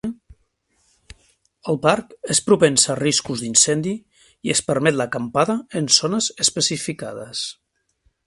[1.73, 3.93] El parc és propens a riscos d'incendi
[4.49, 7.47] i es permet l'acampada en zones especificades.